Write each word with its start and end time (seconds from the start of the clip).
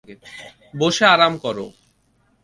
বসে 0.73 1.05
আরাম 1.05 1.33
করো। 1.37 1.67